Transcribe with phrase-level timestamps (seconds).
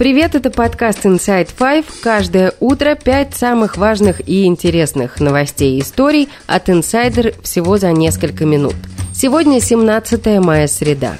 [0.00, 1.84] Привет, это подкаст Inside Five.
[2.02, 8.46] Каждое утро пять самых важных и интересных новостей и историй от Insider всего за несколько
[8.46, 8.76] минут.
[9.12, 11.18] Сегодня 17 мая, среда.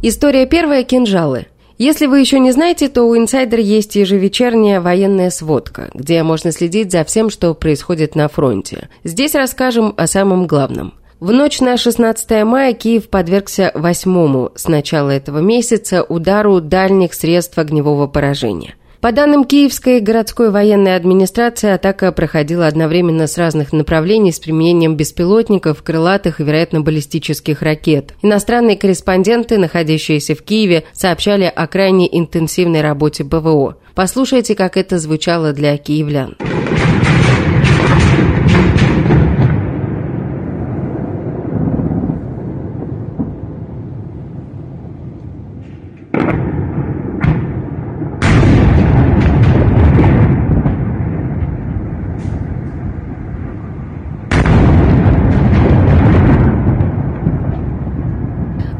[0.00, 1.46] История первая– кинжалы.
[1.76, 6.92] Если вы еще не знаете, то у Insider есть ежевечерняя военная сводка, где можно следить
[6.92, 8.88] за всем, что происходит на фронте.
[9.02, 10.94] Здесь расскажем о самом главном.
[11.20, 17.58] В ночь на 16 мая Киев подвергся восьмому с начала этого месяца удару дальних средств
[17.58, 18.74] огневого поражения.
[19.02, 25.82] По данным Киевской городской военной администрации, атака проходила одновременно с разных направлений с применением беспилотников,
[25.82, 28.14] крылатых и, вероятно, баллистических ракет.
[28.22, 33.76] Иностранные корреспонденты, находящиеся в Киеве, сообщали о крайне интенсивной работе ПВО.
[33.94, 36.36] Послушайте, как это звучало для киевлян.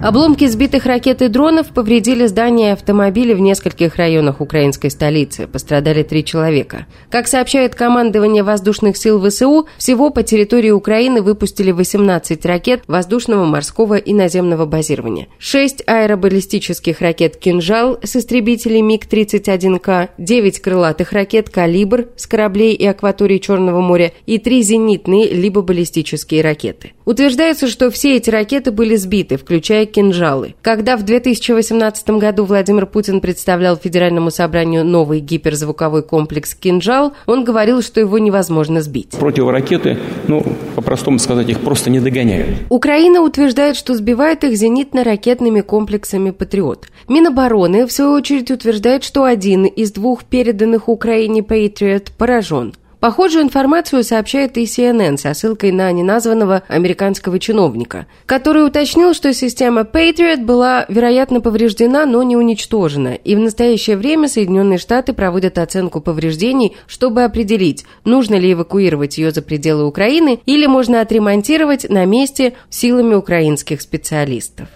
[0.03, 5.47] Обломки сбитых ракет и дронов повредили здания и автомобили в нескольких районах украинской столицы.
[5.47, 6.87] Пострадали три человека.
[7.11, 13.97] Как сообщает командование воздушных сил ВСУ, всего по территории Украины выпустили 18 ракет воздушного, морского
[13.99, 15.29] и наземного базирования.
[15.39, 23.37] 6 аэробаллистических ракет «Кинжал» с истребителей МиГ-31К, 9 крылатых ракет «Калибр» с кораблей и акватории
[23.37, 26.93] Черного моря и 3 зенитные либо баллистические ракеты.
[27.05, 30.55] Утверждается, что все эти ракеты были сбиты, включая кинжалы.
[30.63, 37.83] Когда в 2018 году Владимир Путин представлял Федеральному собранию новый гиперзвуковой комплекс «Кинжал», он говорил,
[37.83, 39.11] что его невозможно сбить.
[39.19, 40.43] Противоракеты, ну,
[40.77, 42.57] по-простому сказать, их просто не догоняют.
[42.69, 46.87] Украина утверждает, что сбивает их зенитно-ракетными комплексами «Патриот».
[47.09, 52.73] Минобороны, в свою очередь, утверждает, что один из двух переданных Украине «Патриот» поражен.
[53.01, 59.83] Похожую информацию сообщает и CNN со ссылкой на неназванного американского чиновника, который уточнил, что система
[59.83, 66.03] Patriot была, вероятно, повреждена, но не уничтожена, и в настоящее время Соединенные Штаты проводят оценку
[66.03, 72.53] повреждений, чтобы определить, нужно ли эвакуировать ее за пределы Украины или можно отремонтировать на месте
[72.69, 74.69] силами украинских специалистов.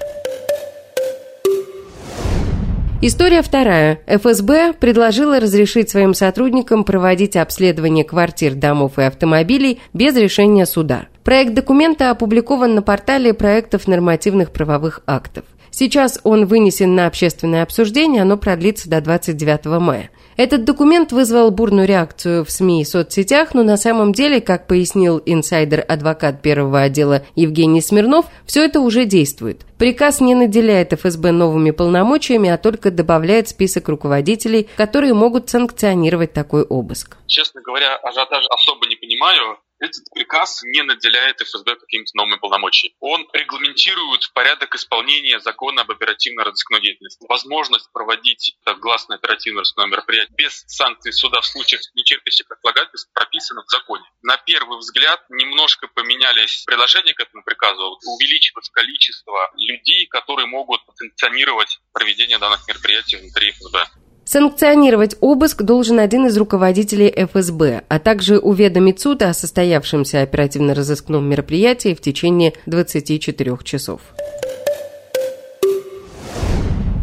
[3.07, 4.01] История вторая.
[4.07, 11.09] ФСБ предложила разрешить своим сотрудникам проводить обследование квартир, домов и автомобилей без решения суда.
[11.23, 15.45] Проект документа опубликован на портале проектов нормативных правовых актов.
[15.71, 20.09] Сейчас он вынесен на общественное обсуждение, оно продлится до 29 мая.
[20.37, 25.23] Этот документ вызвал бурную реакцию в СМИ и соцсетях, но на самом деле, как пояснил
[25.25, 29.63] инсайдер-адвокат первого отдела Евгений Смирнов, все это уже действует.
[29.79, 36.63] Приказ не наделяет ФСБ новыми полномочиями, а только добавляет список руководителей, которые могут санкционировать такой
[36.63, 37.17] обыск.
[37.27, 39.59] Честно говоря, ажиотаж особо не понимаю.
[39.85, 42.97] Этот приказ не наделяет ФСБ какими-то новыми полномочиями.
[43.01, 47.27] Он регламентирует порядок исполнения закона об оперативно-розыскной деятельности.
[47.29, 54.05] Возможность проводить гласное оперативно-розыскное мероприятие без санкций суда в случаях нетерпящих отлагательств прописано в законе.
[54.23, 57.99] На первый взгляд немножко поменялись предложения к этому приказу.
[58.07, 63.85] Увеличивается количество людей, которые могут санкционировать проведение данных мероприятий внутри ФСБ.
[64.25, 71.95] Санкционировать обыск должен один из руководителей ФСБ, а также уведомить суд о состоявшемся оперативно-розыскном мероприятии
[71.95, 74.01] в течение 24 часов.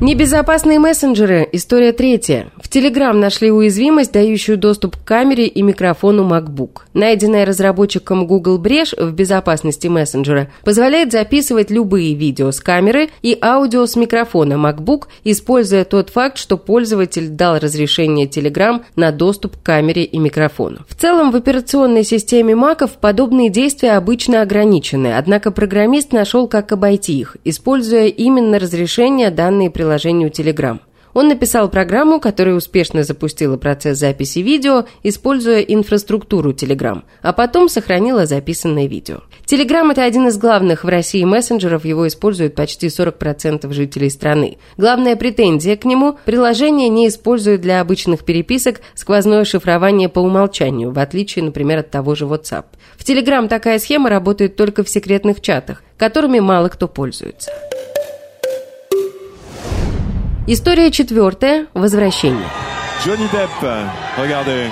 [0.02, 1.48] Небезопасные мессенджеры.
[1.52, 2.48] История третья.
[2.60, 6.80] В Telegram нашли уязвимость, дающую доступ к камере и микрофону MacBook.
[6.96, 13.86] Найденная разработчиком Google брешь в безопасности мессенджера позволяет записывать любые видео с камеры и аудио
[13.86, 20.04] с микрофона MacBook, используя тот факт, что пользователь дал разрешение Telegram на доступ к камере
[20.04, 20.80] и микрофону.
[20.90, 27.20] В целом, в операционной системе Mac подобные действия обычно ограничены, однако программист нашел, как обойти
[27.20, 30.80] их, используя именно разрешение данные приложения приложению Telegram.
[31.14, 38.26] Он написал программу, которая успешно запустила процесс записи видео, используя инфраструктуру Telegram, а потом сохранила
[38.26, 39.18] записанное видео.
[39.46, 44.58] Telegram– это один из главных в России мессенджеров, его используют почти 40% жителей страны.
[44.78, 51.00] Главная претензия к нему– приложение не использует для обычных переписок сквозное шифрование по умолчанию, в
[51.00, 52.64] отличие, например, от того же WhatsApp.
[52.96, 57.52] В Telegram такая схема работает только в секретных чатах, которыми мало кто пользуется.
[60.54, 61.68] История четвертая.
[61.74, 62.44] Возвращение.
[63.06, 63.88] Johnny Depp,
[64.18, 64.68] regardez.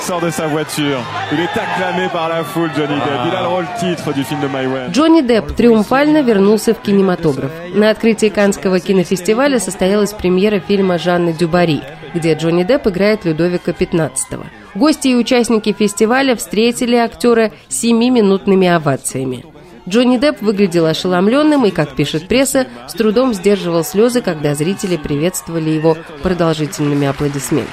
[0.00, 1.00] sort de sa voiture.
[1.32, 3.26] Il est acclamé par la foule, Johnny Depp.
[3.26, 4.90] Il a le rôle titre du film de My Way.
[4.90, 7.50] Джонни Депп триумфально вернулся в кинематограф.
[7.74, 11.82] На открытии Каннского кинофестиваля состоялась премьера фильма Жанны Дюбари,
[12.14, 14.46] где Джонни Депп играет Людовика XV.
[14.74, 19.44] Гости и участники фестиваля встретили актера семиминутными овациями.
[19.88, 25.70] Джонни Депп выглядел ошеломленным и, как пишет пресса, с трудом сдерживал слезы, когда зрители приветствовали
[25.70, 27.72] его продолжительными аплодисментами.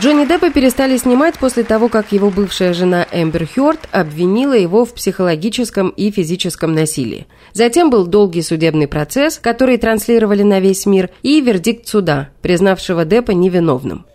[0.00, 4.94] Джонни Деппа перестали снимать после того, как его бывшая жена Эмбер Хёрд обвинила его в
[4.94, 7.26] психологическом и физическом насилии.
[7.52, 13.32] Затем был долгий судебный процесс, который транслировали на весь мир, и вердикт суда, признавшего Деппа
[13.32, 14.06] невиновным.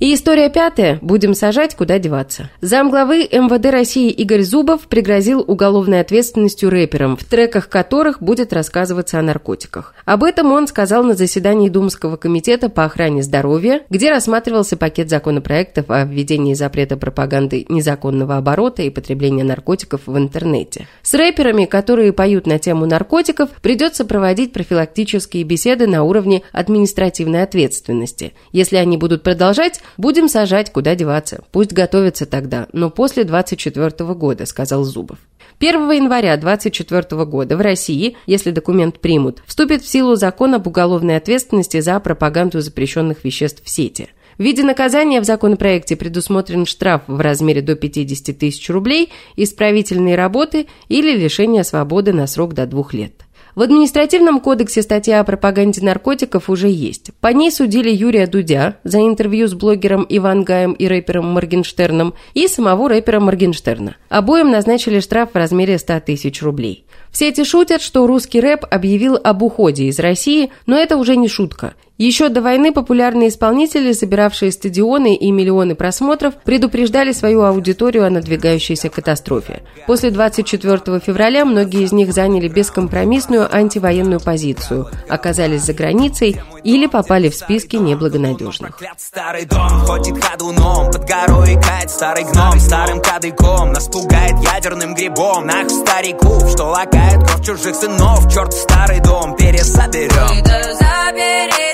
[0.00, 1.00] И история пятая.
[1.02, 2.50] Будем сажать, куда деваться.
[2.60, 9.22] Замглавы МВД России Игорь Зубов пригрозил уголовной ответственностью рэперам, в треках которых будет рассказываться о
[9.22, 9.96] наркотиках.
[10.04, 15.86] Об этом он сказал на заседании Думского комитета по охране здоровья, где рассматривался пакет законопроектов
[15.90, 20.86] о введении запрета пропаганды незаконного оборота и потребления наркотиков в интернете.
[21.02, 28.32] С рэперами, которые поют на тему наркотиков, придется проводить профилактические беседы на уровне административной ответственности.
[28.52, 31.42] Если они будут продолжать, Будем сажать, куда деваться.
[31.52, 35.18] Пусть готовятся тогда, но после 24 года, сказал Зубов.
[35.60, 41.16] 1 января 2024 года в России, если документ примут, вступит в силу закон об уголовной
[41.16, 44.08] ответственности за пропаганду запрещенных веществ в сети.
[44.38, 50.68] В виде наказания в законопроекте предусмотрен штраф в размере до 50 тысяч рублей, исправительные работы
[50.88, 53.24] или лишение свободы на срок до двух лет.
[53.58, 57.10] В административном кодексе статья о пропаганде наркотиков уже есть.
[57.20, 62.46] По ней судили Юрия Дудя за интервью с блогером Иван Гаем и рэпером Моргенштерном и
[62.46, 63.96] самого рэпера Моргенштерна.
[64.10, 66.84] Обоим назначили штраф в размере 100 тысяч рублей.
[67.10, 71.26] Все эти шутят, что русский рэп объявил об уходе из России, но это уже не
[71.26, 71.74] шутка.
[71.98, 78.88] Еще до войны популярные исполнители, собиравшие стадионы и миллионы просмотров, предупреждали свою аудиторию о надвигающейся
[78.88, 79.62] катастрофе.
[79.88, 87.30] После 24 февраля многие из них заняли бескомпромиссную антивоенную позицию, оказались за границей или попали
[87.30, 88.80] в списки неблагонадежных.
[88.96, 95.46] Старый дом ходит ходуном, под горой икает старый гном, старым кадыком нас пугает ядерным грибом,
[95.46, 100.44] нах стариков, что лакает кровь чужих сынов, черт старый дом пересоберем.
[100.78, 101.67] заберите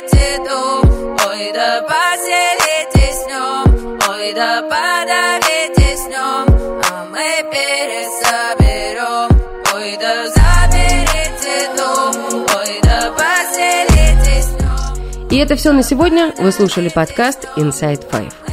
[0.45, 6.45] дом, ой да поселитесь в нем, ой да подавитесь в нем,
[6.91, 9.29] а мы пересоберем,
[9.75, 12.15] ой да заберите дом,
[12.57, 15.31] ой да поселитесь в нем.
[15.31, 16.33] И это все на сегодня.
[16.39, 18.44] Вы слушали подкаст Inside Five.